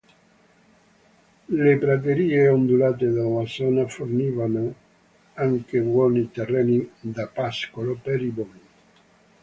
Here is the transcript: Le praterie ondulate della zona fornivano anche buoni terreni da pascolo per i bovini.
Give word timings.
Le 1.57 1.77
praterie 1.79 2.47
ondulate 2.49 3.11
della 3.11 3.45
zona 3.45 3.87
fornivano 3.87 4.73
anche 5.35 5.79
buoni 5.79 6.31
terreni 6.31 6.89
da 6.99 7.27
pascolo 7.27 7.93
per 8.01 8.19
i 8.23 8.29
bovini. 8.29 8.67